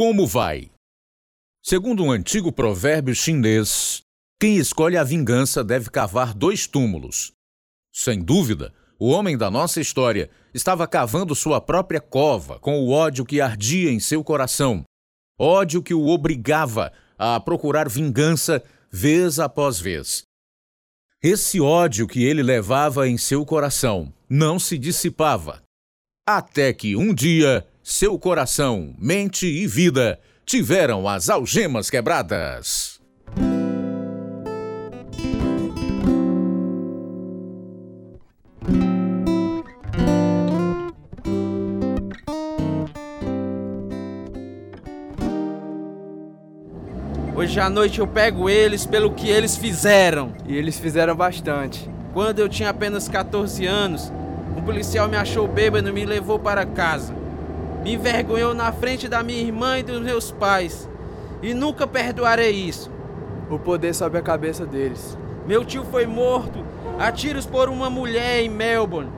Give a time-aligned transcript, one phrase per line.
[0.00, 0.70] Como vai?
[1.62, 4.00] Segundo um antigo provérbio chinês,
[4.40, 7.32] quem escolhe a vingança deve cavar dois túmulos.
[7.92, 13.26] Sem dúvida, o homem da nossa história estava cavando sua própria cova com o ódio
[13.26, 14.84] que ardia em seu coração.
[15.38, 20.22] Ódio que o obrigava a procurar vingança vez após vez.
[21.22, 25.62] Esse ódio que ele levava em seu coração não se dissipava.
[26.26, 33.00] Até que um dia, seu coração, mente e vida tiveram as algemas quebradas.
[47.34, 50.34] Hoje à noite eu pego eles pelo que eles fizeram.
[50.46, 51.88] E eles fizeram bastante.
[52.12, 54.12] Quando eu tinha apenas 14 anos,
[54.56, 57.19] um policial me achou bêbado e me levou para casa.
[57.82, 60.88] Me envergonhou na frente da minha irmã e dos meus pais.
[61.42, 62.90] E nunca perdoarei isso.
[63.50, 65.16] O poder sobe a cabeça deles.
[65.46, 66.64] Meu tio foi morto
[66.98, 69.10] a tiros por uma mulher em Melbourne.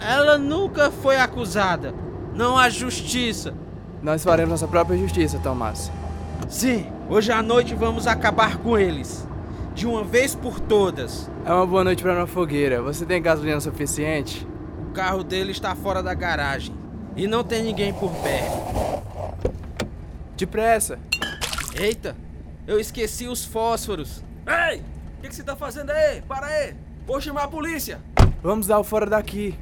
[0.00, 1.94] Ela nunca foi acusada.
[2.34, 3.54] Não há justiça.
[4.02, 5.90] Nós faremos nossa própria justiça, Tomás.
[6.48, 9.26] Sim, hoje à noite vamos acabar com eles.
[9.74, 11.30] De uma vez por todas.
[11.44, 12.80] É uma boa noite para uma fogueira.
[12.82, 14.46] Você tem gasolina suficiente?
[14.88, 16.74] O carro dele está fora da garagem.
[17.16, 19.50] E não tem ninguém por perto.
[20.36, 20.98] Depressa!
[21.74, 22.14] Eita!
[22.66, 24.22] Eu esqueci os fósforos.
[24.46, 24.80] Ei!
[24.80, 26.20] O que, que você tá fazendo aí?
[26.20, 26.74] Para aí!
[27.06, 28.00] Vou chamar a polícia!
[28.42, 29.58] Vamos dar o fora daqui.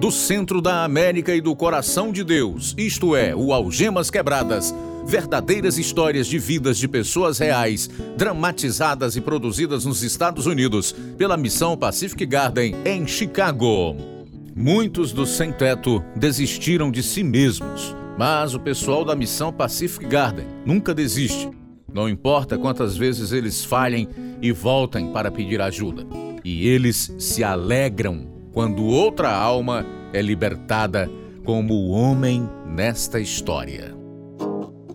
[0.00, 4.74] Do centro da América e do coração de Deus, isto é, o Algemas Quebradas,
[5.06, 11.78] verdadeiras histórias de vidas de pessoas reais, dramatizadas e produzidas nos Estados Unidos pela Missão
[11.78, 13.96] Pacific Garden em Chicago.
[14.54, 20.92] Muitos dos sem-teto desistiram de si mesmos, mas o pessoal da Missão Pacific Garden nunca
[20.92, 21.48] desiste.
[21.92, 24.08] Não importa quantas vezes eles falhem
[24.42, 26.06] e voltem para pedir ajuda.
[26.44, 29.84] E eles se alegram quando outra alma
[30.14, 31.10] é libertada
[31.44, 33.94] como o homem nesta história.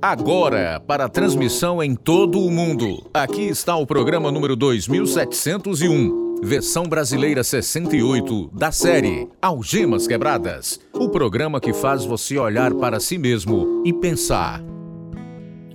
[0.02, 7.44] Agora, para transmissão em todo o mundo, aqui está o programa número 2701, versão brasileira
[7.44, 10.80] 68, da série Algemas Quebradas.
[10.92, 14.60] O programa que faz você olhar para si mesmo e pensar.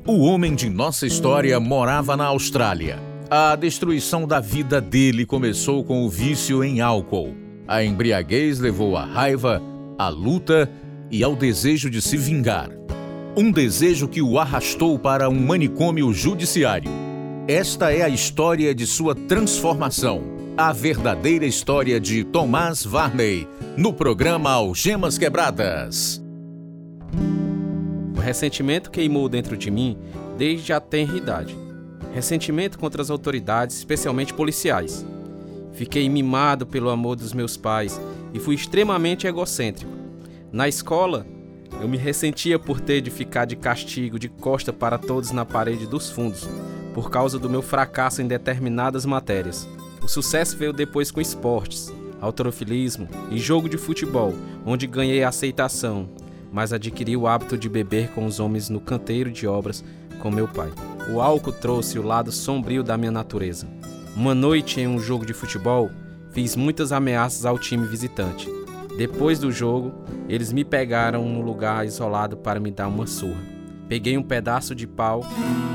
[0.05, 2.99] O homem de nossa história morava na Austrália.
[3.31, 7.46] A destruição da vida dele começou com o vício em álcool.
[7.69, 9.61] A embriaguez levou à raiva,
[9.99, 10.71] à luta
[11.11, 12.71] e ao desejo de se vingar.
[13.37, 16.91] Um desejo que o arrastou para um manicômio judiciário.
[17.49, 20.23] Esta é a história de sua transformação.
[20.57, 23.47] A verdadeira história de Tomás Varney,
[23.77, 26.23] no programa Algemas Quebradas.
[28.17, 29.99] O ressentimento queimou dentro de mim
[30.39, 31.55] desde a tenra idade.
[32.15, 35.05] Ressentimento contra as autoridades, especialmente policiais.
[35.77, 38.01] Fiquei mimado pelo amor dos meus pais
[38.33, 39.93] e fui extremamente egocêntrico.
[40.51, 41.27] Na escola,
[41.83, 45.87] eu me ressentia por ter de ficar de castigo de costa para todos na parede
[45.87, 46.49] dos fundos,
[46.95, 49.69] por causa do meu fracasso em determinadas matérias.
[50.03, 56.09] O sucesso veio depois com esportes, autorofilismo e jogo de futebol, onde ganhei aceitação,
[56.51, 59.85] mas adquiri o hábito de beber com os homens no canteiro de obras
[60.21, 60.73] com meu pai.
[61.13, 63.69] O álcool trouxe o lado sombrio da minha natureza.
[64.17, 65.91] Uma noite em um jogo de futebol,
[66.31, 68.49] fiz muitas ameaças ao time visitante.
[68.97, 69.93] Depois do jogo,
[70.27, 73.43] eles me pegaram num lugar isolado para me dar uma surra.
[73.91, 75.21] Peguei um pedaço de pau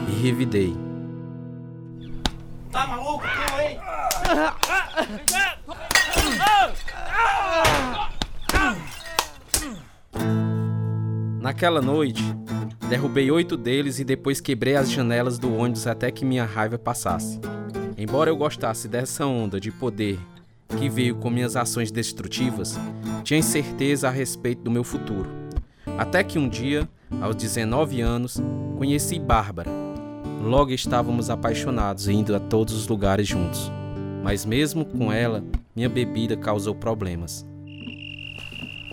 [0.10, 0.76] e revidei.
[2.72, 3.80] Tá maluco, tu, hein?
[11.40, 12.24] Naquela noite,
[12.90, 17.40] derrubei oito deles e depois quebrei as janelas do ônibus até que minha raiva passasse.
[18.02, 20.20] Embora eu gostasse dessa onda de poder
[20.76, 22.76] que veio com minhas ações destrutivas,
[23.24, 25.30] tinha incerteza a respeito do meu futuro.
[26.00, 26.90] Até que um dia,
[27.22, 28.42] aos 19 anos,
[28.76, 29.70] conheci Bárbara.
[30.42, 33.72] Logo estávamos apaixonados indo a todos os lugares juntos.
[34.24, 35.44] Mas mesmo com ela,
[35.76, 37.46] minha bebida causou problemas.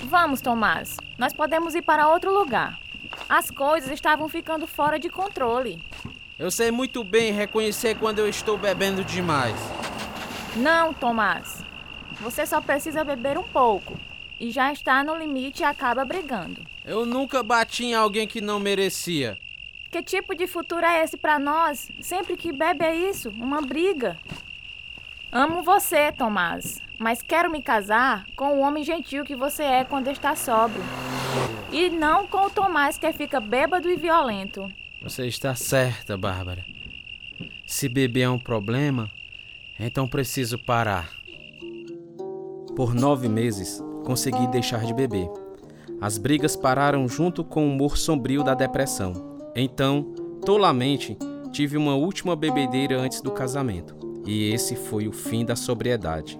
[0.04, 0.98] Vamos, Tomás.
[1.18, 2.78] Nós podemos ir para outro lugar.
[3.26, 5.82] As coisas estavam ficando fora de controle.
[6.38, 9.56] Eu sei muito bem reconhecer quando eu estou bebendo demais.
[10.54, 11.64] Não, Tomás.
[12.20, 13.98] Você só precisa beber um pouco.
[14.38, 16.64] E já está no limite e acaba brigando.
[16.84, 19.36] Eu nunca bati em alguém que não merecia.
[19.90, 21.88] Que tipo de futuro é esse para nós?
[22.00, 24.16] Sempre que bebe é isso, uma briga.
[25.32, 30.08] Amo você, Tomás, mas quero me casar com o homem gentil que você é quando
[30.08, 30.84] está sóbrio.
[31.72, 34.70] E não com o Tomás que fica bêbado e violento.
[35.08, 36.62] Você está certa, Bárbara.
[37.66, 39.08] Se beber é um problema,
[39.80, 41.10] então preciso parar.
[42.76, 45.26] Por nove meses, consegui deixar de beber.
[45.98, 49.14] As brigas pararam junto com o humor sombrio da depressão.
[49.56, 50.12] Então,
[50.44, 51.16] tolamente,
[51.52, 53.96] tive uma última bebedeira antes do casamento.
[54.26, 56.38] E esse foi o fim da sobriedade.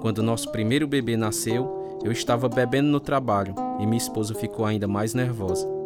[0.00, 4.86] Quando nosso primeiro bebê nasceu, eu estava bebendo no trabalho e minha esposa ficou ainda
[4.86, 5.77] mais nervosa.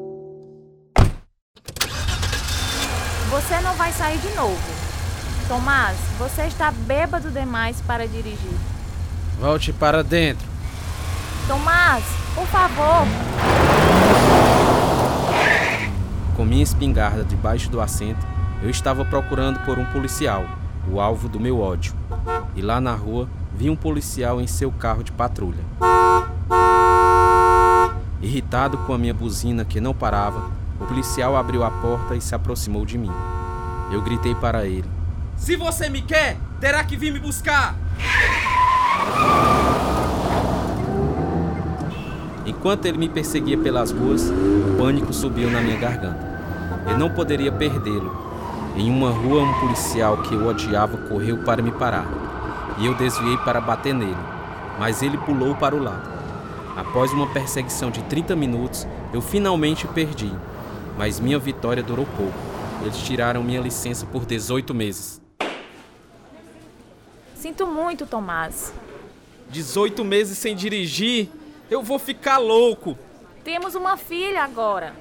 [3.42, 4.56] Você não vai sair de novo.
[5.48, 8.56] Tomás, você está bêbado demais para dirigir.
[9.38, 10.46] Volte para dentro.
[11.48, 12.04] Tomás,
[12.34, 13.06] por favor.
[16.36, 18.24] Com minha espingarda debaixo do assento,
[18.62, 20.46] eu estava procurando por um policial,
[20.88, 21.92] o alvo do meu ódio.
[22.54, 25.64] E lá na rua, vi um policial em seu carro de patrulha.
[28.22, 30.48] Irritado com a minha buzina que não parava,
[30.82, 33.10] o policial abriu a porta e se aproximou de mim.
[33.90, 34.88] Eu gritei para ele:
[35.36, 37.76] Se você me quer, terá que vir me buscar!
[42.44, 46.32] Enquanto ele me perseguia pelas ruas, o pânico subiu na minha garganta.
[46.88, 48.20] Eu não poderia perdê-lo.
[48.76, 52.06] Em uma rua, um policial que eu odiava correu para me parar,
[52.78, 54.16] e eu desviei para bater nele,
[54.78, 56.10] mas ele pulou para o lado.
[56.74, 60.32] Após uma perseguição de 30 minutos, eu finalmente perdi,
[60.96, 62.38] mas minha vitória durou pouco.
[62.82, 65.20] Eles tiraram minha licença por 18 meses.
[67.34, 68.72] Sinto muito, Tomás.
[69.50, 71.28] 18 meses sem dirigir?
[71.70, 72.98] Eu vou ficar louco!
[73.44, 74.94] Temos uma filha agora.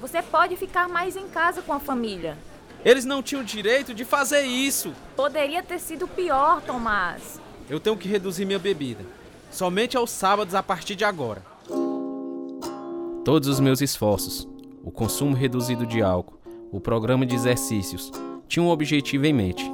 [0.00, 2.36] Você pode ficar mais em casa com a família.
[2.84, 4.92] Eles não tinham direito de fazer isso.
[5.14, 7.40] Poderia ter sido pior, Tomás.
[7.68, 9.04] Eu tenho que reduzir minha bebida.
[9.50, 11.42] Somente aos sábados a partir de agora.
[13.24, 14.48] Todos os meus esforços,
[14.82, 16.38] o consumo reduzido de álcool,
[16.72, 18.10] o programa de exercícios,
[18.48, 19.64] tinham um objetivo em mente: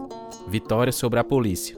[0.48, 1.76] vitória sobre a polícia.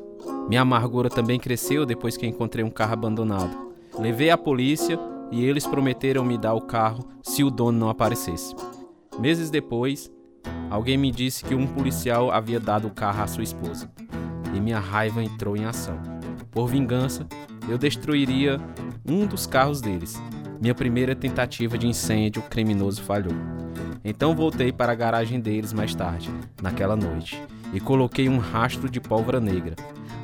[0.48, 3.68] Minha amargura também cresceu depois que encontrei um carro abandonado.
[3.98, 4.98] Levei à polícia
[5.30, 8.54] e eles prometeram me dar o carro se o dono não aparecesse.
[9.18, 10.10] Meses depois,
[10.70, 13.90] alguém me disse que um policial havia dado o carro à sua esposa.
[14.54, 16.00] E minha raiva entrou em ação.
[16.50, 17.26] Por vingança,
[17.68, 18.58] eu destruiria
[19.06, 20.16] um dos carros deles.
[20.60, 23.34] Minha primeira tentativa de incêndio criminoso falhou.
[24.04, 27.40] Então voltei para a garagem deles mais tarde, naquela noite,
[27.72, 29.76] e coloquei um rastro de pólvora negra.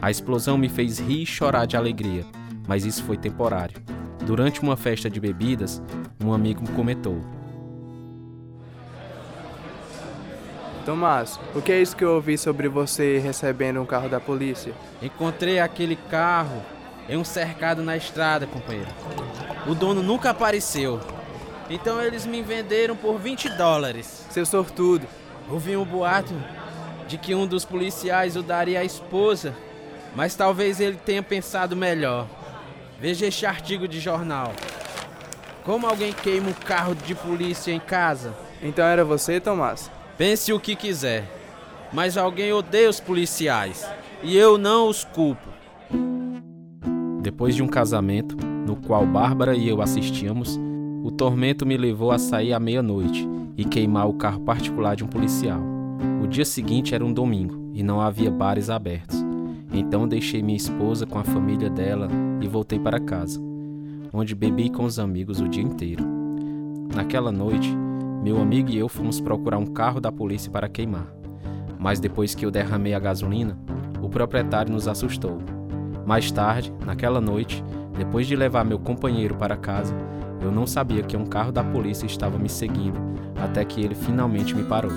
[0.03, 2.25] A explosão me fez rir e chorar de alegria,
[2.67, 3.81] mas isso foi temporário.
[4.27, 5.81] Durante uma festa de bebidas,
[6.23, 7.21] um amigo comentou:
[10.85, 14.75] Tomás, o que é isso que eu ouvi sobre você recebendo um carro da polícia?
[15.01, 16.61] Encontrei aquele carro
[17.09, 18.91] em um cercado na estrada, companheiro.
[19.67, 21.01] O dono nunca apareceu.
[21.69, 24.27] Então eles me venderam por 20 dólares.
[24.31, 25.07] Seu sortudo.
[25.49, 26.35] Ouvi um boato
[27.07, 29.55] de que um dos policiais o daria à esposa,
[30.15, 32.27] mas talvez ele tenha pensado melhor.
[32.99, 34.53] Veja este artigo de jornal.
[35.65, 38.35] Como alguém queima um carro de polícia em casa?
[38.63, 39.91] Então era você, Tomás?
[40.17, 41.25] Pense o que quiser,
[41.93, 43.87] mas alguém odeia os policiais
[44.23, 45.54] e eu não os culpo.
[47.25, 48.37] Depois de um casamento,
[48.67, 50.61] no qual Bárbara e eu assistíamos,
[51.03, 55.07] o tormento me levou a sair à meia-noite e queimar o carro particular de um
[55.07, 55.59] policial.
[56.23, 59.25] O dia seguinte era um domingo e não havia bares abertos.
[59.73, 62.11] Então deixei minha esposa com a família dela
[62.43, 63.41] e voltei para casa,
[64.13, 66.05] onde bebi com os amigos o dia inteiro.
[66.95, 67.75] Naquela noite,
[68.23, 71.11] meu amigo e eu fomos procurar um carro da polícia para queimar.
[71.79, 73.59] Mas depois que eu derramei a gasolina,
[74.03, 75.54] o proprietário nos assustou.
[76.07, 77.65] Mais tarde, naquela noite,
[77.97, 79.95] depois de levar meu companheiro para casa,
[80.43, 82.99] eu não sabia que um carro da polícia estava me seguindo,
[83.43, 84.93] até que ele finalmente me parou.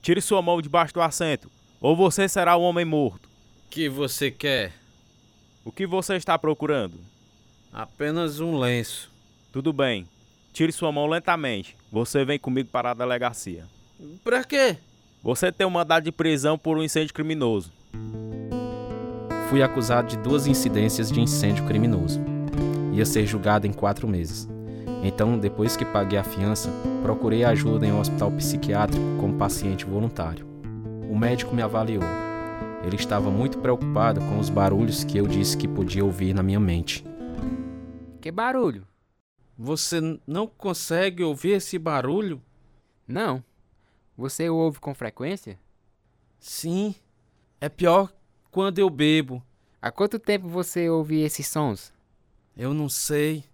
[0.00, 3.28] Tire sua mão debaixo do assento, ou você será um homem morto.
[3.70, 4.72] Que você quer?
[5.64, 7.00] O que você está procurando?
[7.72, 9.13] Apenas um lenço.
[9.54, 10.04] Tudo bem.
[10.52, 11.76] Tire sua mão lentamente.
[11.92, 13.62] Você vem comigo para a delegacia.
[14.24, 14.76] Pra quê?
[15.22, 17.70] Você tem um mandado de prisão por um incêndio criminoso.
[19.48, 22.20] Fui acusado de duas incidências de incêndio criminoso.
[22.94, 24.48] Ia ser julgado em quatro meses.
[25.04, 26.68] Então, depois que paguei a fiança,
[27.04, 30.44] procurei ajuda em um hospital psiquiátrico como paciente voluntário.
[31.08, 32.02] O médico me avaliou.
[32.84, 36.58] Ele estava muito preocupado com os barulhos que eu disse que podia ouvir na minha
[36.58, 37.04] mente.
[38.20, 38.84] Que barulho?
[39.56, 42.42] Você não consegue ouvir esse barulho?
[43.06, 43.42] Não.
[44.16, 45.58] Você o ouve com frequência?
[46.38, 46.94] Sim.
[47.60, 48.12] É pior
[48.50, 49.42] quando eu bebo.
[49.80, 51.92] Há quanto tempo você ouve esses sons?
[52.56, 53.44] Eu não sei.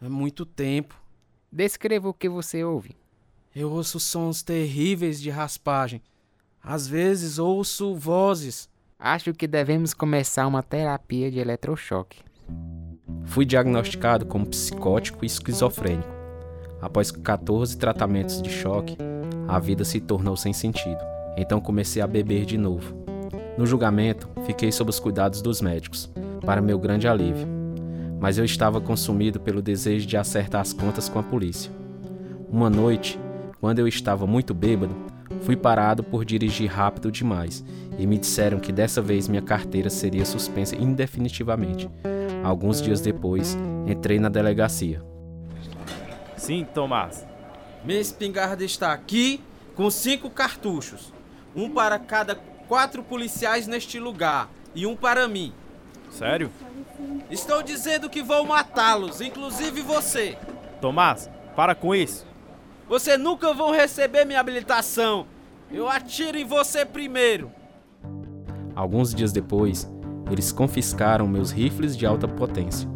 [0.00, 1.00] É muito tempo.
[1.50, 2.96] Descreva o que você ouve.
[3.54, 6.02] Eu ouço sons terríveis de raspagem.
[6.62, 8.68] Às vezes ouço vozes.
[8.98, 12.22] Acho que devemos começar uma terapia de eletrochoque.
[13.26, 16.08] Fui diagnosticado como psicótico e esquizofrênico.
[16.80, 18.96] Após 14 tratamentos de choque,
[19.46, 21.00] a vida se tornou sem sentido.
[21.36, 22.94] Então comecei a beber de novo.
[23.58, 26.10] No julgamento, fiquei sob os cuidados dos médicos,
[26.44, 27.46] para meu grande alívio.
[28.18, 31.70] Mas eu estava consumido pelo desejo de acertar as contas com a polícia.
[32.50, 33.18] Uma noite,
[33.60, 34.94] quando eu estava muito bêbado,
[35.42, 37.64] fui parado por dirigir rápido demais
[37.98, 41.88] e me disseram que dessa vez minha carteira seria suspensa indefinitivamente.
[42.46, 45.02] Alguns dias depois, entrei na delegacia.
[46.36, 47.26] Sim, Tomás.
[47.84, 49.42] Minha espingarda está aqui
[49.74, 51.12] com cinco cartuchos.
[51.56, 52.36] Um para cada
[52.68, 55.52] quatro policiais neste lugar e um para mim.
[56.08, 56.52] Sério?
[57.28, 60.38] Estou dizendo que vou matá-los, inclusive você.
[60.80, 62.24] Tomás, para com isso.
[62.88, 65.26] Você nunca vão receber minha habilitação.
[65.68, 67.50] Eu atiro em você primeiro.
[68.76, 69.90] Alguns dias depois,
[70.30, 72.88] eles confiscaram meus rifles de alta potência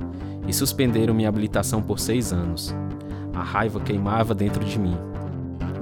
[0.47, 2.75] e suspenderam minha habilitação por seis anos.
[3.35, 4.97] A raiva queimava dentro de mim.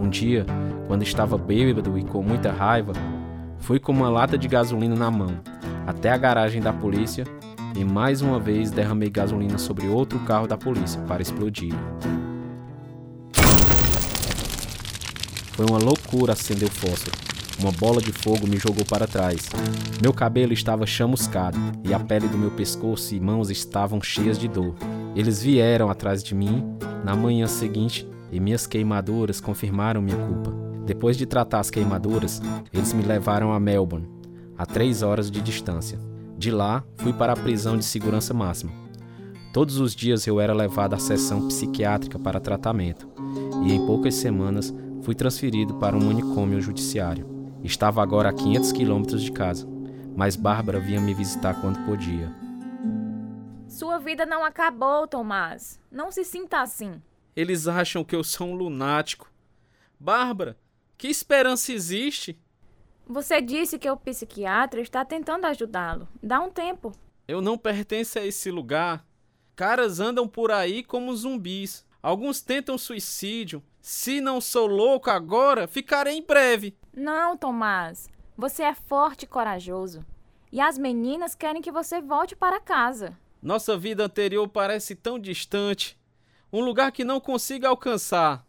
[0.00, 0.44] Um dia,
[0.86, 2.92] quando estava bêbado e com muita raiva,
[3.58, 5.40] fui com uma lata de gasolina na mão
[5.86, 7.24] até a garagem da polícia
[7.74, 11.72] e mais uma vez derramei gasolina sobre outro carro da polícia para explodir.
[15.52, 17.27] Foi uma loucura acender o fósforo.
[17.60, 19.48] Uma bola de fogo me jogou para trás.
[20.00, 24.46] Meu cabelo estava chamuscado e a pele do meu pescoço e mãos estavam cheias de
[24.46, 24.76] dor.
[25.16, 26.64] Eles vieram atrás de mim
[27.04, 30.54] na manhã seguinte e minhas queimaduras confirmaram minha culpa.
[30.86, 32.40] Depois de tratar as queimaduras,
[32.72, 34.08] eles me levaram a Melbourne,
[34.56, 35.98] a três horas de distância.
[36.38, 38.70] De lá, fui para a prisão de segurança máxima.
[39.52, 43.08] Todos os dias eu era levado à sessão psiquiátrica para tratamento,
[43.64, 44.72] e em poucas semanas
[45.02, 47.37] fui transferido para um manicômio judiciário.
[47.62, 49.66] Estava agora a 500 quilômetros de casa,
[50.16, 52.32] mas Bárbara vinha me visitar quando podia.
[53.68, 55.80] Sua vida não acabou, Tomás.
[55.90, 57.02] Não se sinta assim.
[57.36, 59.30] Eles acham que eu sou um lunático.
[60.00, 60.56] Bárbara,
[60.96, 62.40] que esperança existe?
[63.06, 66.08] Você disse que o psiquiatra está tentando ajudá-lo.
[66.22, 66.92] Dá um tempo.
[67.26, 69.04] Eu não pertenço a esse lugar.
[69.54, 71.84] Caras andam por aí como zumbis.
[72.02, 73.62] Alguns tentam suicídio.
[73.80, 76.76] Se não sou louco agora, ficarei em breve.
[76.98, 78.10] Não, Tomás.
[78.36, 80.04] Você é forte e corajoso.
[80.50, 83.16] E as meninas querem que você volte para casa.
[83.40, 85.96] Nossa vida anterior parece tão distante.
[86.52, 88.44] Um lugar que não consigo alcançar.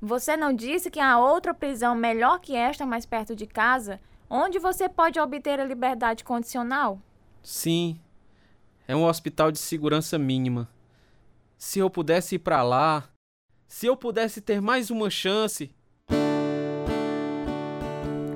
[0.00, 4.00] Você não disse que há outra prisão melhor que esta mais perto de casa,
[4.30, 7.00] onde você pode obter a liberdade condicional?
[7.42, 7.98] Sim.
[8.86, 10.68] É um hospital de segurança mínima.
[11.56, 13.08] Se eu pudesse ir para lá,
[13.66, 15.74] se eu pudesse ter mais uma chance.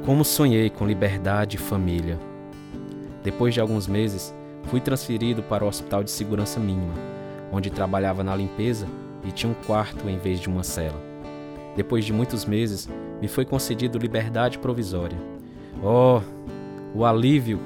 [0.04, 2.18] Como sonhei com liberdade e família.
[3.23, 6.92] Depois de alguns meses, fui transferido para o hospital de segurança mínima,
[7.52, 8.88] onde trabalhava na limpeza
[9.25, 11.00] e tinha um quarto em vez de uma cela.
[11.76, 12.88] Depois de muitos meses,
[13.21, 15.16] me foi concedido liberdade provisória.
[15.80, 16.21] Oh,
[16.92, 17.61] o alívio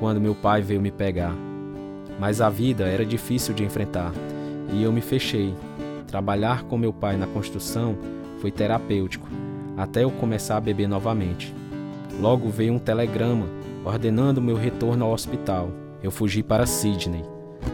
[0.00, 1.34] quando meu pai veio me pegar.
[2.18, 4.10] Mas a vida era difícil de enfrentar
[4.72, 5.54] e eu me fechei.
[6.06, 7.94] Trabalhar com meu pai na construção
[8.38, 9.28] foi terapêutico,
[9.76, 11.54] até eu começar a beber novamente.
[12.20, 13.46] Logo veio um telegrama
[13.84, 15.70] ordenando meu retorno ao hospital.
[16.02, 17.24] Eu fugi para Sydney,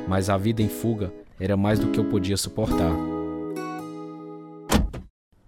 [0.09, 2.93] mas a vida em fuga era mais do que eu podia suportar.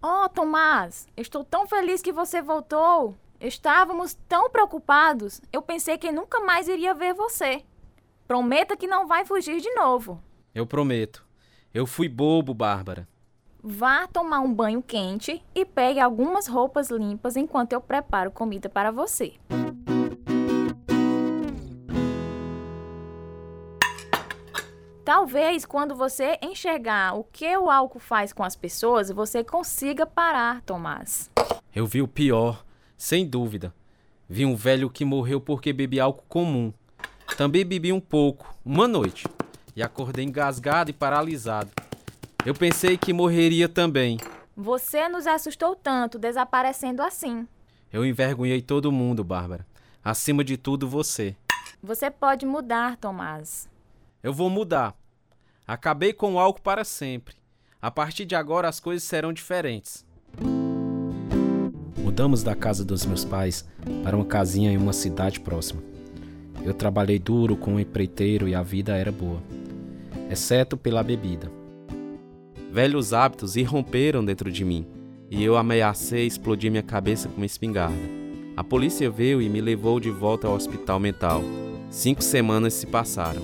[0.03, 3.15] Oh, Tomás, estou tão feliz que você voltou.
[3.41, 5.41] Estávamos tão preocupados.
[5.53, 7.63] Eu pensei que nunca mais iria ver você.
[8.27, 10.23] Prometa que não vai fugir de novo.
[10.55, 11.25] Eu prometo.
[11.75, 13.09] Eu fui bobo, Bárbara.
[13.65, 18.91] Vá tomar um banho quente e pegue algumas roupas limpas enquanto eu preparo comida para
[18.91, 19.35] você.
[25.05, 30.61] Talvez quando você enxergar o que o álcool faz com as pessoas, você consiga parar,
[30.63, 31.31] Tomás.
[31.73, 32.65] Eu vi o pior,
[32.97, 33.73] sem dúvida.
[34.29, 36.73] Vi um velho que morreu porque bebia álcool comum.
[37.37, 39.29] Também bebi um pouco, uma noite,
[39.77, 41.71] e acordei engasgado e paralisado.
[42.45, 44.19] Eu pensei que morreria também.
[44.57, 47.47] Você nos assustou tanto desaparecendo assim.
[47.93, 49.65] Eu envergonhei todo mundo, Bárbara.
[50.03, 51.37] Acima de tudo, você.
[51.81, 53.69] Você pode mudar, Tomás.
[54.21, 54.93] Eu vou mudar.
[55.65, 57.37] Acabei com o álcool para sempre.
[57.81, 60.05] A partir de agora as coisas serão diferentes.
[61.97, 63.65] Mudamos da casa dos meus pais
[64.03, 65.81] para uma casinha em uma cidade próxima.
[66.65, 69.41] Eu trabalhei duro com um empreiteiro e a vida era boa,
[70.29, 71.62] exceto pela bebida.
[72.73, 74.87] Velhos hábitos irromperam dentro de mim
[75.31, 78.01] e eu ameacei explodir minha cabeça com uma espingarda.
[78.57, 81.43] A polícia veio e me levou de volta ao hospital mental.
[81.91, 83.43] Cinco semanas se passaram.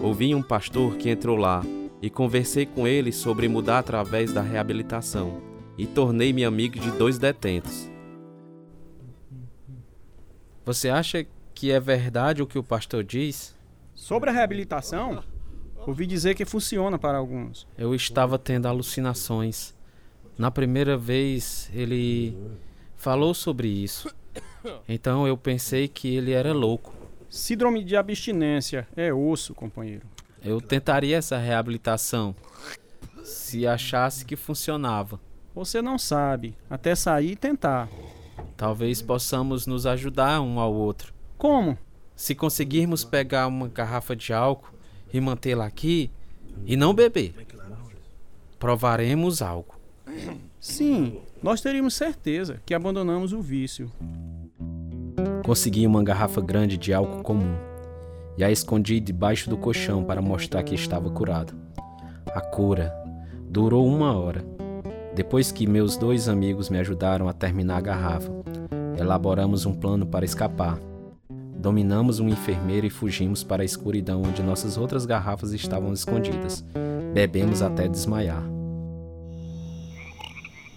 [0.00, 1.64] Ouvi um pastor que entrou lá
[2.00, 5.42] e conversei com ele sobre mudar através da reabilitação
[5.76, 7.90] e tornei-me amigo de dois detentos.
[10.64, 13.52] Você acha que é verdade o que o pastor diz?
[13.96, 15.24] Sobre a reabilitação,
[15.86, 17.66] ouvi dizer que funciona para alguns.
[17.76, 19.74] Eu estava tendo alucinações.
[20.36, 22.36] Na primeira vez ele
[22.96, 24.12] falou sobre isso.
[24.88, 26.92] Então eu pensei que ele era louco.
[27.28, 30.06] Síndrome de abstinência é osso, companheiro.
[30.44, 32.34] Eu tentaria essa reabilitação
[33.24, 35.20] se achasse que funcionava.
[35.54, 37.88] Você não sabe, até sair e tentar.
[38.56, 41.12] Talvez possamos nos ajudar um ao outro.
[41.36, 41.76] Como?
[42.14, 44.72] Se conseguirmos pegar uma garrafa de álcool
[45.12, 46.10] e mantê-la aqui
[46.64, 47.34] e não beber,
[48.58, 49.74] provaremos algo.
[50.60, 53.90] Sim, nós teríamos certeza que abandonamos o vício.
[55.44, 57.56] Consegui uma garrafa grande de álcool comum
[58.36, 61.54] e a escondi debaixo do colchão para mostrar que estava curado.
[62.34, 62.92] A cura
[63.48, 64.44] durou uma hora.
[65.14, 68.30] Depois que meus dois amigos me ajudaram a terminar a garrafa,
[68.98, 70.78] elaboramos um plano para escapar.
[71.60, 76.64] Dominamos um enfermeiro e fugimos para a escuridão onde nossas outras garrafas estavam escondidas.
[77.12, 78.42] Bebemos até desmaiar.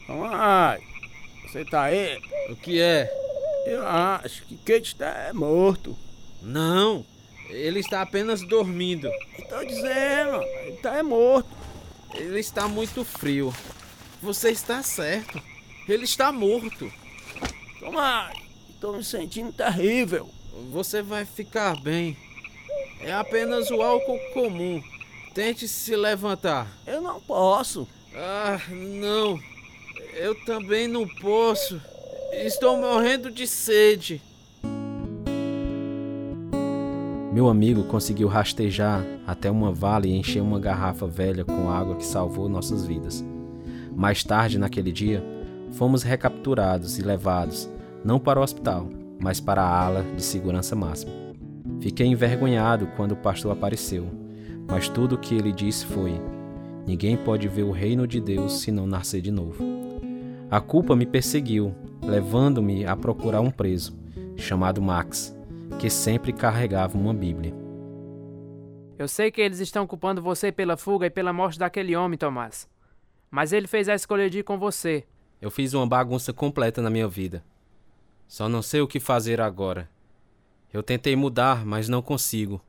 [0.09, 0.81] Ai,
[1.47, 2.19] você tá aí?
[2.49, 3.09] O que é?
[3.65, 5.97] Eu acho que Kate está morto.
[6.41, 7.05] Não,
[7.49, 9.09] ele está apenas dormindo.
[9.39, 11.49] Estou dizendo, ele está é morto.
[12.13, 13.53] Ele está muito frio.
[14.21, 15.41] Você está certo.
[15.87, 16.91] Ele está morto.
[17.79, 18.33] Toma,
[18.69, 20.29] estou me sentindo terrível.
[20.71, 22.15] Você vai ficar bem.
[23.01, 24.81] É apenas o álcool comum.
[25.33, 26.67] Tente se levantar.
[26.85, 27.87] Eu não posso.
[28.15, 29.39] Ah, não.
[30.15, 31.81] Eu também não posso.
[32.31, 34.21] Estou morrendo de sede.
[37.33, 42.05] Meu amigo conseguiu rastejar até uma vale e encher uma garrafa velha com água que
[42.05, 43.25] salvou nossas vidas.
[43.95, 45.23] Mais tarde naquele dia,
[45.71, 47.67] fomos recapturados e levados,
[48.05, 48.87] não para o hospital,
[49.23, 51.13] mas para a ala de segurança máxima.
[51.79, 54.05] Fiquei envergonhado quando o pastor apareceu,
[54.69, 56.19] mas tudo o que ele disse foi:
[56.85, 59.63] Ninguém pode ver o reino de Deus se não nascer de novo.
[60.51, 63.97] A culpa me perseguiu, levando-me a procurar um preso,
[64.35, 65.33] chamado Max,
[65.79, 67.53] que sempre carregava uma Bíblia.
[68.99, 72.67] Eu sei que eles estão culpando você pela fuga e pela morte daquele homem, Tomás.
[73.31, 75.05] Mas ele fez a escolha de ir com você.
[75.41, 77.43] Eu fiz uma bagunça completa na minha vida.
[78.27, 79.89] Só não sei o que fazer agora.
[80.71, 82.61] Eu tentei mudar, mas não consigo.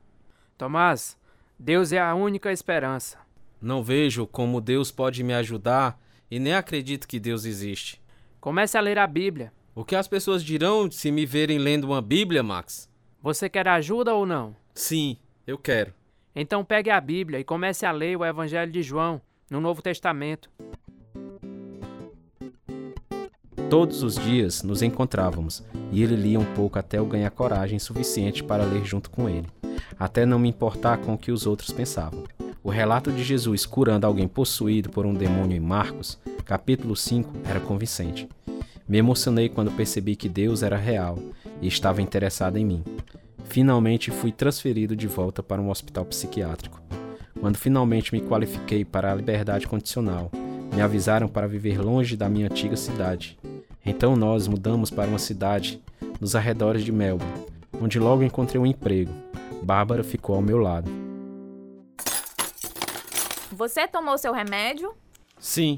[0.57, 1.17] Tomás,
[1.57, 3.17] Deus é a única esperança.
[3.61, 8.01] Não vejo como Deus pode me ajudar e nem acredito que Deus existe.
[8.39, 9.51] Comece a ler a Bíblia.
[9.73, 12.89] O que as pessoas dirão se me verem lendo uma Bíblia, Max?
[13.21, 14.55] Você quer ajuda ou não?
[14.73, 15.93] Sim, eu quero.
[16.35, 20.49] Então pegue a Bíblia e comece a ler o Evangelho de João no Novo Testamento.
[23.69, 28.43] Todos os dias nos encontrávamos e ele lia um pouco até eu ganhar coragem suficiente
[28.43, 29.47] para ler junto com ele,
[29.99, 32.23] até não me importar com o que os outros pensavam.
[32.63, 37.59] O relato de Jesus curando alguém possuído por um demônio em Marcos, capítulo 5, era
[37.59, 38.29] convincente.
[38.87, 41.17] Me emocionei quando percebi que Deus era real
[41.59, 42.83] e estava interessado em mim.
[43.45, 46.79] Finalmente fui transferido de volta para um hospital psiquiátrico.
[47.39, 50.31] Quando finalmente me qualifiquei para a liberdade condicional,
[50.73, 53.37] me avisaram para viver longe da minha antiga cidade.
[53.85, 55.81] Então nós mudamos para uma cidade
[56.19, 57.45] nos arredores de Melbourne,
[57.79, 59.13] onde logo encontrei um emprego.
[59.61, 60.89] Bárbara ficou ao meu lado.
[63.51, 64.93] Você tomou seu remédio?
[65.39, 65.77] Sim,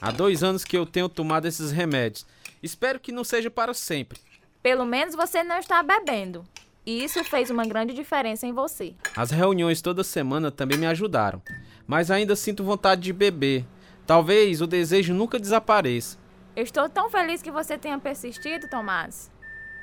[0.00, 2.24] há dois anos que eu tenho tomado esses remédios.
[2.62, 4.18] Espero que não seja para sempre.
[4.62, 6.44] Pelo menos você não está bebendo.
[6.86, 8.94] E isso fez uma grande diferença em você.
[9.14, 11.42] As reuniões toda semana também me ajudaram,
[11.86, 13.64] mas ainda sinto vontade de beber.
[14.06, 16.18] Talvez o desejo nunca desapareça.
[16.56, 19.30] Eu estou tão feliz que você tenha persistido, Tomás.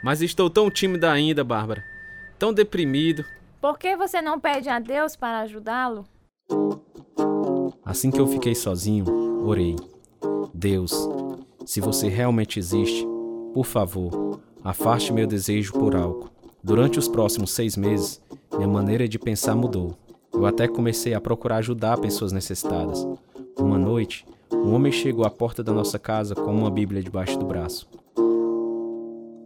[0.03, 1.83] Mas estou tão tímido ainda, Bárbara.
[2.37, 3.25] Tão deprimido.
[3.59, 6.05] Por que você não pede a Deus para ajudá-lo?
[7.83, 9.05] Assim que eu fiquei sozinho,
[9.45, 9.75] orei.
[10.53, 10.91] Deus,
[11.65, 13.05] se você realmente existe,
[13.53, 16.29] por favor, afaste meu desejo por álcool.
[16.63, 18.21] Durante os próximos seis meses,
[18.53, 19.97] minha maneira de pensar mudou.
[20.33, 23.07] Eu até comecei a procurar ajudar pessoas necessitadas.
[23.57, 24.25] Uma noite,
[24.63, 27.89] um homem chegou à porta da nossa casa com uma Bíblia debaixo do braço.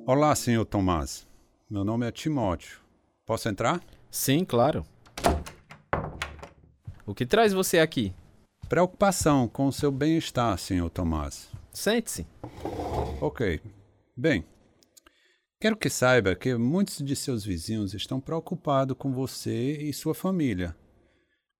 [0.05, 1.27] Olá, senhor Tomás.
[1.69, 2.79] Meu nome é Timóteo.
[3.25, 3.81] Posso entrar?
[4.09, 4.85] Sim, claro.
[7.05, 8.13] O que traz você aqui?
[8.67, 11.49] Preocupação com o seu bem-estar, senhor Tomás.
[11.71, 12.25] Sente-se.
[13.21, 13.61] Ok.
[14.15, 14.45] Bem,
[15.59, 20.75] quero que saiba que muitos de seus vizinhos estão preocupados com você e sua família.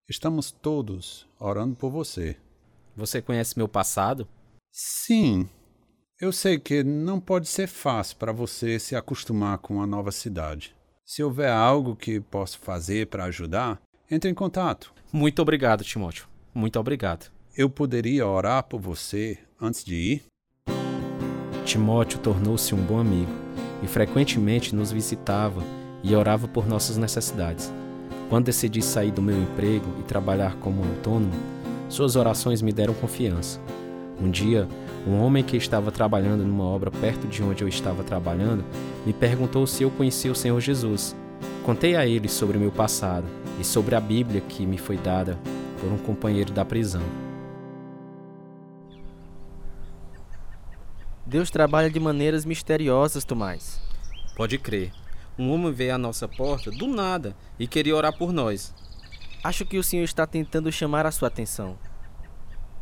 [0.10, 2.38] Estamos todos orando por você.
[2.96, 4.28] Você conhece meu passado?
[4.72, 5.50] Sim.
[6.20, 10.76] Eu sei que não pode ser fácil para você se acostumar com a nova cidade.
[11.06, 14.94] Se houver algo que possa fazer para ajudar, entre em contato.
[15.12, 16.28] Muito obrigado, Timóteo.
[16.54, 17.32] Muito obrigado.
[17.58, 20.26] Eu poderia orar por você antes de ir?
[21.66, 23.32] Timóteo tornou-se um bom amigo
[23.84, 25.62] e frequentemente nos visitava
[26.04, 27.72] e orava por nossas necessidades.
[28.30, 31.34] Quando decidi sair do meu emprego e trabalhar como autônomo,
[31.92, 33.60] suas orações me deram confiança.
[34.20, 34.68] Um dia,
[35.06, 38.64] um homem que estava trabalhando numa obra perto de onde eu estava trabalhando
[39.06, 41.16] me perguntou se eu conhecia o Senhor Jesus.
[41.64, 43.26] Contei a ele sobre o meu passado
[43.60, 45.38] e sobre a Bíblia que me foi dada
[45.80, 47.04] por um companheiro da prisão.
[51.26, 53.82] Deus trabalha de maneiras misteriosas, Tomás.
[54.36, 54.92] Pode crer.
[55.38, 58.74] Um homem veio à nossa porta do nada e queria orar por nós.
[59.44, 61.78] Acho que o Senhor está tentando chamar a sua atenção.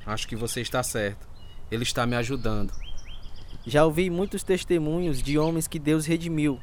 [0.06, 1.28] Acho que você está certo.
[1.72, 2.74] Ele está me ajudando.
[3.66, 6.60] Já ouvi muitos testemunhos de homens que Deus redimiu.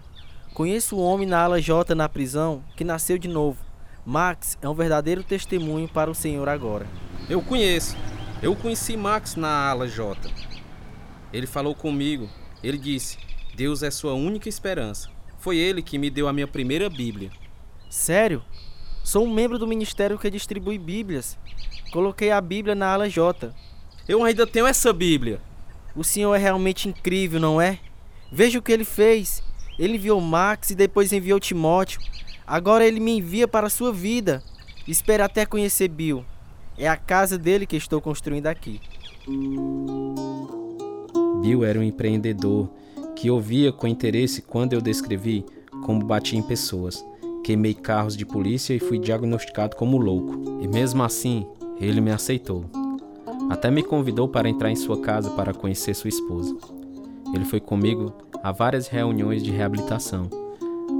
[0.53, 3.65] Conheço um homem na ala J na prisão que nasceu de novo.
[4.05, 6.87] Max é um verdadeiro testemunho para o Senhor agora.
[7.29, 7.97] Eu conheço.
[8.43, 10.31] Eu conheci Max na ala J.
[11.33, 12.29] Ele falou comigo.
[12.63, 13.19] Ele disse:
[13.55, 15.11] Deus é sua única esperança.
[15.39, 17.31] Foi ele que me deu a minha primeira Bíblia.
[17.89, 18.43] Sério?
[19.07, 21.39] Sou um membro do ministério que distribui Bíblias.
[21.93, 23.55] Coloquei a Bíblia na ala J.
[24.09, 25.41] Eu ainda tenho essa Bíblia.
[25.95, 27.79] O senhor é realmente incrível, não é?
[28.33, 29.45] Veja o que ele fez.
[29.79, 32.01] Ele enviou Max e depois enviou Timóteo.
[32.45, 34.43] Agora ele me envia para a sua vida.
[34.89, 36.25] Espere até conhecer Bill.
[36.77, 38.81] É a casa dele que estou construindo aqui.
[41.43, 42.69] Bill era um empreendedor
[43.15, 45.47] que ouvia com interesse quando eu descrevi
[45.85, 47.05] como bati em pessoas.
[47.47, 50.61] Queimei carros de polícia e fui diagnosticado como louco.
[50.61, 51.47] E mesmo assim,
[51.81, 52.65] ele me aceitou.
[53.49, 56.57] Até me convidou para entrar em sua casa para conhecer sua esposa.
[57.33, 60.29] Ele foi comigo a várias reuniões de reabilitação,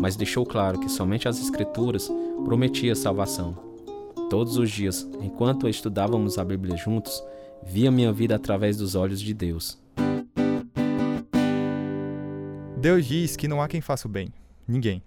[0.01, 2.09] mas deixou claro que somente as Escrituras
[2.45, 3.59] prometiam salvação.
[4.31, 7.25] Todos os dias, enquanto estudávamos a Bíblia juntos,
[7.61, 9.77] via minha vida através dos olhos de Deus.
[12.77, 14.33] Deus diz que não há quem faça o bem,
[14.69, 15.03] ninguém.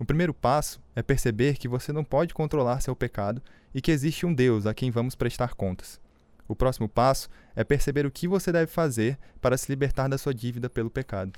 [0.00, 3.42] O primeiro passo é perceber que você não pode controlar seu pecado
[3.74, 6.00] e que existe um Deus a quem vamos prestar contas.
[6.46, 10.32] O próximo passo é perceber o que você deve fazer para se libertar da sua
[10.32, 11.32] dívida pelo pecado.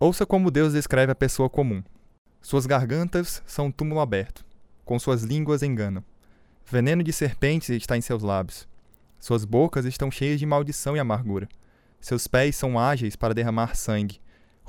[0.00, 1.82] Ouça como Deus descreve a pessoa comum.
[2.42, 4.44] Suas gargantas são um túmulo aberto,
[4.84, 6.02] com suas línguas enganam.
[6.66, 8.68] Veneno de serpentes está em seus lábios.
[9.20, 11.48] Suas bocas estão cheias de maldição e amargura.
[12.00, 14.20] Seus pés são ágeis para derramar sangue.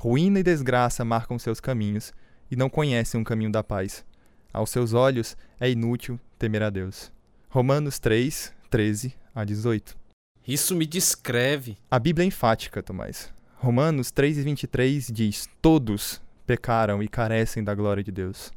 [0.04, 2.12] Ruína e desgraça marcam seus caminhos,
[2.50, 4.04] e não conhecem o caminho da paz.
[4.52, 7.12] Aos seus olhos é inútil temer a Deus.
[7.48, 9.96] Romanos 3, 13 a 18.
[10.44, 11.78] Isso me descreve.
[11.88, 13.32] A Bíblia é enfática, Tomás.
[13.54, 18.50] Romanos 3 e 23 diz: Todos pecaram e carecem da glória de Deus.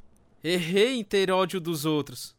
[0.44, 2.36] Errei em ter ódio dos outros.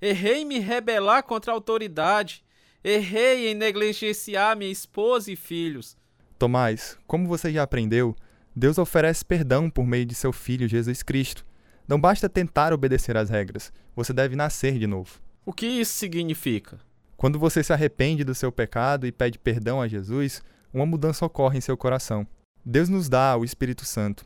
[0.00, 2.44] Errei em me rebelar contra a autoridade.
[2.84, 5.96] Errei em negligenciar minha esposa e filhos.
[6.38, 8.14] Tomás, como você já aprendeu,
[8.56, 11.44] Deus oferece perdão por meio de seu Filho Jesus Cristo.
[11.88, 15.20] Não basta tentar obedecer às regras, você deve nascer de novo.
[15.44, 16.78] O que isso significa?
[17.16, 21.58] Quando você se arrepende do seu pecado e pede perdão a Jesus, uma mudança ocorre
[21.58, 22.26] em seu coração.
[22.64, 24.24] Deus nos dá o Espírito Santo.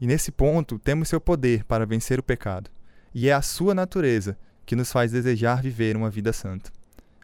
[0.00, 2.70] E nesse ponto temos seu poder para vencer o pecado.
[3.14, 6.70] E é a sua natureza que nos faz desejar viver uma vida santa.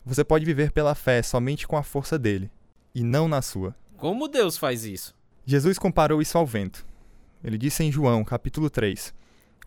[0.05, 2.51] Você pode viver pela fé somente com a força dele,
[2.95, 3.75] e não na sua.
[3.97, 5.15] Como Deus faz isso?
[5.48, 6.85] Jesus comparou isso ao vento.
[7.42, 9.14] Ele disse em João, capítulo 3: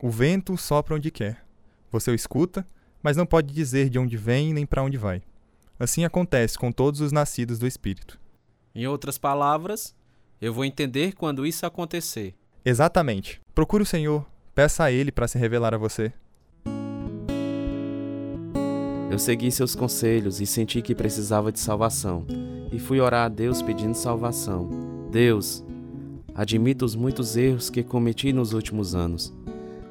[0.01, 1.45] O vento sopra onde quer.
[1.89, 2.67] Você o escuta,
[3.01, 5.23] mas não pode dizer de onde vem nem para onde vai.
[5.79, 8.19] Assim acontece com todos os nascidos do Espírito.
[8.75, 9.95] Em outras palavras,
[10.41, 12.35] eu vou entender quando isso acontecer.
[12.65, 13.41] Exatamente.
[13.55, 16.11] Procure o Senhor, peça a Ele para se revelar a você.
[19.09, 22.27] Eu segui seus conselhos e senti que precisava de salvação,
[22.69, 24.98] e fui orar a Deus pedindo salvação.
[25.11, 25.63] Deus,
[26.35, 29.33] admito os muitos erros que cometi nos últimos anos,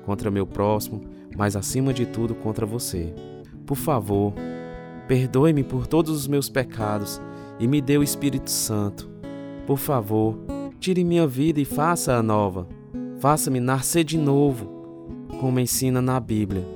[0.05, 1.01] contra meu próximo,
[1.37, 3.13] mas acima de tudo contra você.
[3.67, 4.33] Por favor,
[5.07, 7.21] perdoe-me por todos os meus pecados
[7.59, 9.11] e me dê o Espírito Santo.
[9.67, 10.39] Por favor,
[10.81, 12.67] tire minha vida e faça-a nova.
[13.21, 16.67] Faça-me nascer de novo, como ensina na Bíblia.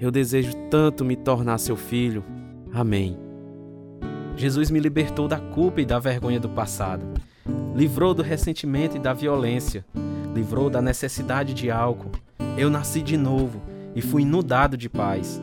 [0.00, 2.24] Eu desejo tanto me tornar seu filho.
[2.72, 3.16] Amém.
[4.36, 7.06] Jesus me libertou da culpa e da vergonha do passado,
[7.74, 9.84] livrou do ressentimento e da violência,
[10.32, 12.12] livrou da necessidade de álcool.
[12.56, 13.60] Eu nasci de novo
[13.96, 15.42] e fui inundado de paz.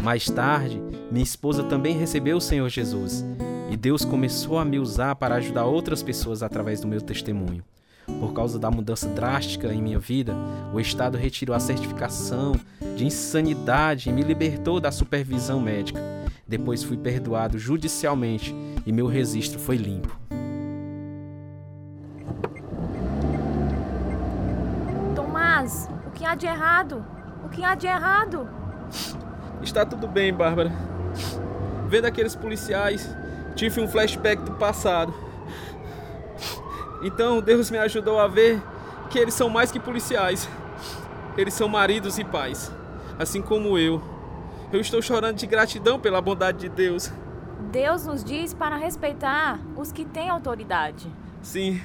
[0.00, 3.24] Mais tarde, minha esposa também recebeu o Senhor Jesus
[3.68, 7.64] e Deus começou a me usar para ajudar outras pessoas através do meu testemunho.
[8.06, 10.34] Por causa da mudança drástica em minha vida,
[10.72, 12.54] o Estado retirou a certificação
[12.96, 16.00] de insanidade e me libertou da supervisão médica.
[16.46, 20.21] Depois fui perdoado judicialmente e meu registro foi limpo.
[26.32, 27.04] Há de errado?
[27.44, 28.48] O que há de errado?
[29.60, 30.72] Está tudo bem, Bárbara.
[31.88, 33.14] Vendo aqueles policiais,
[33.54, 35.12] tive um flashback do passado.
[37.02, 38.62] Então Deus me ajudou a ver
[39.10, 40.48] que eles são mais que policiais.
[41.36, 42.72] Eles são maridos e pais,
[43.18, 44.02] assim como eu.
[44.72, 47.12] Eu estou chorando de gratidão pela bondade de Deus.
[47.70, 51.12] Deus nos diz para respeitar os que têm autoridade.
[51.42, 51.80] Sim,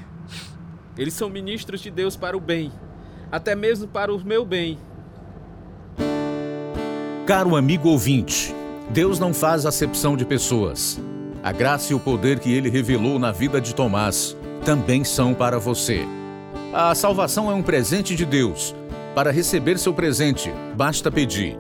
[0.98, 2.72] eles são ministros de Deus para o bem,
[3.32, 4.78] até mesmo para o meu bem.
[7.26, 8.56] Caro amigo ouvinte,
[8.90, 11.00] Deus não faz acepção de pessoas.
[11.44, 15.60] A graça e o poder que ele revelou na vida de Tomás também são para
[15.60, 16.06] você.
[16.74, 18.76] A salvação é um presente de Deus.
[19.14, 21.58] Para receber seu presente, basta pedir.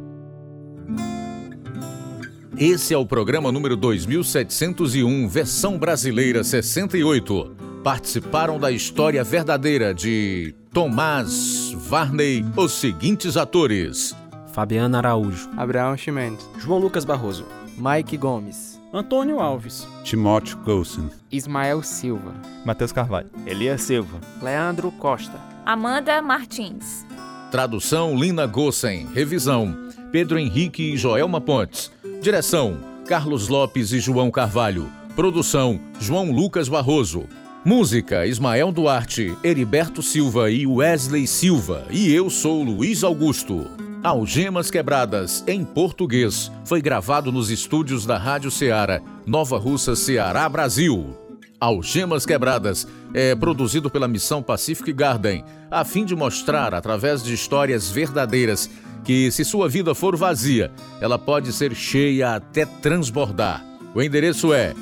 [2.65, 7.57] Esse é o programa número 2701, versão brasileira 68.
[7.83, 14.15] Participaram da história verdadeira de Tomás Varney os seguintes atores:
[14.53, 17.47] Fabiana Araújo, Abraão Chimenez, João Lucas Barroso,
[17.77, 22.33] Mike Gomes, Antônio Alves, Timóteo Golson, Ismael Silva,
[22.65, 27.05] Matheus Carvalho, Elias Silva, Leandro Costa, Amanda Martins.
[27.51, 29.09] Tradução Lina Gossen.
[29.13, 31.91] Revisão Pedro Henrique e Joelma Pontes.
[32.23, 34.89] Direção Carlos Lopes e João Carvalho.
[35.17, 37.25] Produção João Lucas Barroso.
[37.65, 41.85] Música Ismael Duarte, Heriberto Silva e Wesley Silva.
[41.91, 43.69] E eu sou Luiz Augusto.
[44.05, 51.17] Algemas Quebradas, em português, foi gravado nos estúdios da Rádio Ceará, Nova Russa, Ceará, Brasil.
[51.59, 57.91] Algemas Quebradas é produzido pela Missão Pacific Garden, a fim de mostrar, através de histórias
[57.91, 58.69] verdadeiras,
[59.05, 63.65] que se sua vida for vazia, ela pode ser cheia até transbordar.
[63.95, 64.75] O endereço é